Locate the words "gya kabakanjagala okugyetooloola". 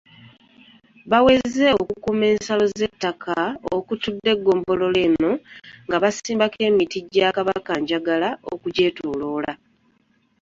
7.11-9.51